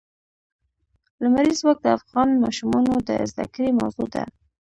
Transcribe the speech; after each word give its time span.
لمریز 1.21 1.57
ځواک 1.61 1.79
د 1.83 1.87
افغان 1.97 2.29
ماشومانو 2.43 2.93
د 3.07 3.09
زده 3.31 3.45
کړې 3.53 3.77
موضوع 3.81 4.07
ده. 4.15 4.23